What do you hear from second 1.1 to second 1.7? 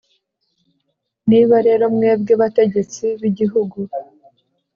niba